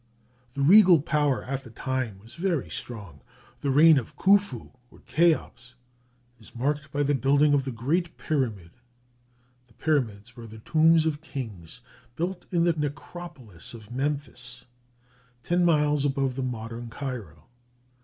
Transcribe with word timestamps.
The 0.55 0.63
regal 0.63 0.99
power 0.99 1.43
at 1.43 1.63
that 1.63 1.75
time 1.75 2.17
was 2.17 2.33
very 2.33 2.71
strong. 2.71 3.21
The 3.59 3.69
reign 3.69 3.99
of 3.99 4.15
Khufu 4.15 4.71
or 4.89 5.01
Cheops 5.01 5.75
is 6.39 6.55
marked 6.55 6.91
by 6.91 7.03
the 7.03 7.13
building 7.13 7.53
of 7.53 7.65
the 7.65 7.71
great 7.71 8.17
pyramid. 8.17 8.71
The 9.67 9.73
pyramids 9.75 10.35
were 10.35 10.47
the 10.47 10.57
tombs 10.57 11.05
of 11.05 11.21
kings, 11.21 11.81
built 12.15 12.47
in 12.51 12.63
the 12.63 12.73
necropolis 12.73 13.75
of 13.75 13.91
Memphis, 13.91 14.65
ten 15.43 15.63
miles 15.63 16.03
above 16.03 16.35
the 16.35 16.41
modern 16.41 16.89
Cairo. 16.89 17.45